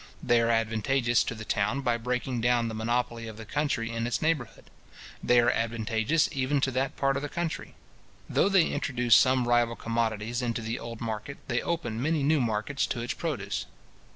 [0.23, 4.07] They are advantageous to the town by breaking down the monopoly of the country in
[4.07, 4.71] its neighbourhood.
[5.23, 7.75] They are advantageous even to that part of the country.
[8.27, 12.87] Though they introduce some rival commodities into the old market, they open many new markets
[12.87, 13.67] to its produce.